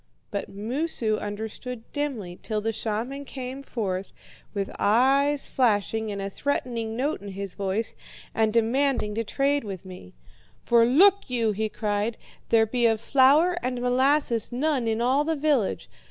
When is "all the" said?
15.03-15.35